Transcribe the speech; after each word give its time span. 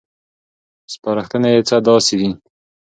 سپارښتنې 0.93 1.49
یې 1.55 1.61
څه 1.69 1.77
داسې 1.87 2.15
دي: 2.19 2.29